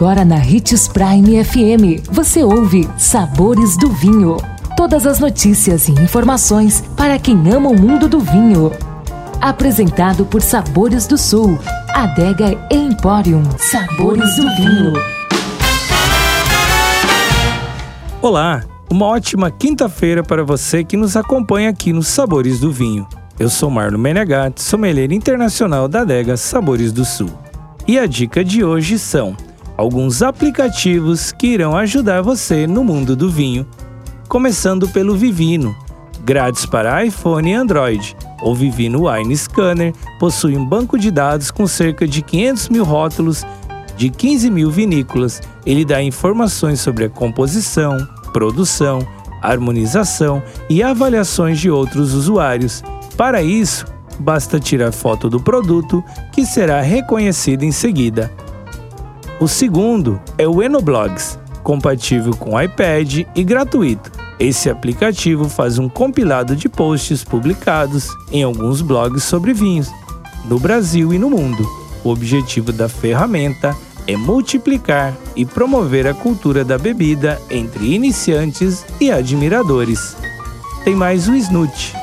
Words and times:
Agora 0.00 0.24
na 0.24 0.36
Ritz 0.36 0.88
Prime 0.88 1.44
FM, 1.44 2.08
você 2.10 2.42
ouve 2.42 2.88
Sabores 2.96 3.76
do 3.76 3.90
Vinho. 3.90 4.38
Todas 4.74 5.06
as 5.06 5.20
notícias 5.20 5.88
e 5.88 5.92
informações 5.92 6.82
para 6.96 7.18
quem 7.18 7.36
ama 7.52 7.68
o 7.68 7.78
mundo 7.78 8.08
do 8.08 8.18
vinho. 8.18 8.72
Apresentado 9.42 10.24
por 10.24 10.40
Sabores 10.40 11.06
do 11.06 11.18
Sul, 11.18 11.58
Adega 11.90 12.58
Emporium. 12.70 13.42
Sabores 13.58 14.36
do 14.36 14.56
Vinho. 14.56 14.94
Olá, 18.22 18.64
uma 18.90 19.04
ótima 19.04 19.50
quinta-feira 19.50 20.22
para 20.22 20.42
você 20.42 20.82
que 20.82 20.96
nos 20.96 21.14
acompanha 21.14 21.68
aqui 21.68 21.92
nos 21.92 22.08
Sabores 22.08 22.58
do 22.58 22.72
Vinho. 22.72 23.06
Eu 23.38 23.50
sou 23.50 23.68
Marlon 23.68 23.98
Menegatti, 23.98 24.62
sommelier 24.62 25.12
internacional 25.12 25.86
da 25.86 26.00
adega 26.00 26.38
Sabores 26.38 26.90
do 26.90 27.04
Sul. 27.04 27.28
E 27.86 27.98
a 27.98 28.06
dica 28.06 28.42
de 28.42 28.64
hoje 28.64 28.98
são 28.98 29.36
alguns 29.80 30.20
aplicativos 30.20 31.32
que 31.32 31.46
irão 31.46 31.74
ajudar 31.74 32.20
você 32.20 32.66
no 32.66 32.84
mundo 32.84 33.16
do 33.16 33.30
vinho. 33.30 33.66
Começando 34.28 34.86
pelo 34.86 35.16
Vivino, 35.16 35.74
grátis 36.22 36.66
para 36.66 37.02
iPhone 37.02 37.50
e 37.50 37.54
Android. 37.54 38.14
O 38.42 38.54
Vivino 38.54 39.08
Wine 39.08 39.34
Scanner 39.34 39.94
possui 40.18 40.54
um 40.54 40.66
banco 40.66 40.98
de 40.98 41.10
dados 41.10 41.50
com 41.50 41.66
cerca 41.66 42.06
de 42.06 42.20
500 42.20 42.68
mil 42.68 42.84
rótulos 42.84 43.42
de 43.96 44.10
15 44.10 44.50
mil 44.50 44.70
vinícolas. 44.70 45.40
Ele 45.64 45.82
dá 45.82 46.02
informações 46.02 46.78
sobre 46.78 47.06
a 47.06 47.08
composição, 47.08 48.06
produção, 48.34 48.98
harmonização 49.40 50.42
e 50.68 50.82
avaliações 50.82 51.58
de 51.58 51.70
outros 51.70 52.12
usuários. 52.12 52.84
Para 53.16 53.42
isso, 53.42 53.86
basta 54.18 54.60
tirar 54.60 54.92
foto 54.92 55.30
do 55.30 55.40
produto 55.40 56.04
que 56.32 56.44
será 56.44 56.82
reconhecido 56.82 57.62
em 57.62 57.72
seguida. 57.72 58.30
O 59.40 59.48
segundo 59.48 60.20
é 60.36 60.46
o 60.46 60.62
Enoblogs, 60.62 61.38
compatível 61.62 62.36
com 62.36 62.60
iPad 62.60 63.22
e 63.34 63.42
gratuito. 63.42 64.12
Esse 64.38 64.68
aplicativo 64.68 65.48
faz 65.48 65.78
um 65.78 65.88
compilado 65.88 66.54
de 66.54 66.68
posts 66.68 67.24
publicados 67.24 68.10
em 68.30 68.42
alguns 68.42 68.82
blogs 68.82 69.24
sobre 69.24 69.54
vinhos, 69.54 69.88
no 70.44 70.60
Brasil 70.60 71.14
e 71.14 71.18
no 71.18 71.30
mundo. 71.30 71.66
O 72.04 72.10
objetivo 72.10 72.70
da 72.70 72.86
ferramenta 72.86 73.74
é 74.06 74.14
multiplicar 74.14 75.16
e 75.34 75.46
promover 75.46 76.06
a 76.06 76.12
cultura 76.12 76.62
da 76.62 76.76
bebida 76.76 77.40
entre 77.48 77.94
iniciantes 77.94 78.84
e 79.00 79.10
admiradores. 79.10 80.18
Tem 80.84 80.94
mais 80.94 81.28
o 81.28 81.34
Snoot. 81.34 81.94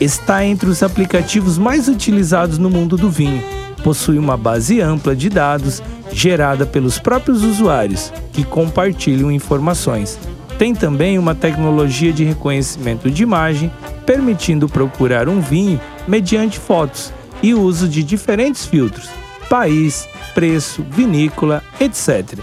Está 0.00 0.44
entre 0.44 0.68
os 0.68 0.82
aplicativos 0.82 1.58
mais 1.58 1.86
utilizados 1.86 2.58
no 2.58 2.68
mundo 2.68 2.96
do 2.96 3.08
vinho. 3.08 3.57
Possui 3.82 4.18
uma 4.18 4.36
base 4.36 4.80
ampla 4.80 5.14
de 5.14 5.28
dados 5.28 5.82
gerada 6.12 6.66
pelos 6.66 6.98
próprios 6.98 7.42
usuários, 7.44 8.12
que 8.32 8.44
compartilham 8.44 9.30
informações. 9.30 10.18
Tem 10.58 10.74
também 10.74 11.18
uma 11.18 11.34
tecnologia 11.34 12.12
de 12.12 12.24
reconhecimento 12.24 13.10
de 13.10 13.22
imagem, 13.22 13.70
permitindo 14.04 14.68
procurar 14.68 15.28
um 15.28 15.40
vinho 15.40 15.80
mediante 16.06 16.58
fotos 16.58 17.12
e 17.42 17.54
uso 17.54 17.88
de 17.88 18.02
diferentes 18.02 18.66
filtros, 18.66 19.08
país, 19.48 20.08
preço, 20.34 20.84
vinícola, 20.90 21.62
etc. 21.80 22.38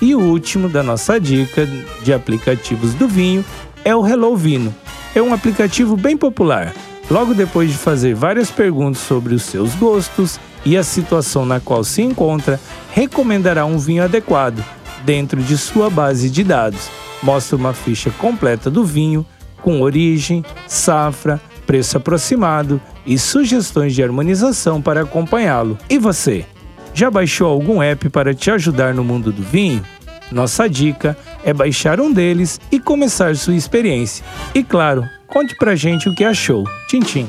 E 0.00 0.14
o 0.14 0.20
último 0.20 0.68
da 0.68 0.82
nossa 0.82 1.20
dica 1.20 1.68
de 2.02 2.12
aplicativos 2.12 2.94
do 2.94 3.06
vinho 3.06 3.44
é 3.84 3.94
o 3.94 4.06
Hello 4.06 4.36
Vino. 4.36 4.74
É 5.14 5.20
um 5.20 5.34
aplicativo 5.34 5.96
bem 5.96 6.16
popular. 6.16 6.72
Logo 7.10 7.34
depois 7.34 7.70
de 7.70 7.76
fazer 7.76 8.14
várias 8.14 8.50
perguntas 8.50 9.02
sobre 9.02 9.34
os 9.34 9.42
seus 9.42 9.74
gostos 9.74 10.40
e 10.64 10.76
a 10.76 10.82
situação 10.82 11.44
na 11.44 11.60
qual 11.60 11.82
se 11.84 12.02
encontra, 12.02 12.60
recomendará 12.92 13.64
um 13.64 13.78
vinho 13.78 14.04
adequado 14.04 14.64
dentro 15.04 15.42
de 15.42 15.56
sua 15.56 15.88
base 15.88 16.30
de 16.30 16.44
dados. 16.44 16.90
Mostra 17.22 17.56
uma 17.56 17.72
ficha 17.72 18.10
completa 18.10 18.70
do 18.70 18.84
vinho, 18.84 19.24
com 19.62 19.82
origem, 19.82 20.44
safra, 20.66 21.40
preço 21.66 21.96
aproximado 21.96 22.80
e 23.06 23.18
sugestões 23.18 23.94
de 23.94 24.02
harmonização 24.02 24.80
para 24.80 25.02
acompanhá-lo. 25.02 25.78
E 25.88 25.98
você? 25.98 26.44
Já 26.92 27.10
baixou 27.10 27.48
algum 27.48 27.82
app 27.82 28.08
para 28.08 28.34
te 28.34 28.50
ajudar 28.50 28.94
no 28.94 29.04
mundo 29.04 29.30
do 29.30 29.42
vinho? 29.42 29.84
Nossa 30.32 30.68
dica 30.68 31.16
é 31.44 31.52
baixar 31.52 32.00
um 32.00 32.12
deles 32.12 32.60
e 32.70 32.78
começar 32.78 33.36
sua 33.36 33.54
experiência. 33.54 34.24
E 34.54 34.62
claro, 34.62 35.04
conte 35.26 35.56
pra 35.56 35.76
gente 35.76 36.08
o 36.08 36.14
que 36.14 36.24
achou. 36.24 36.64
Tchim, 36.88 37.00
tchim 37.00 37.28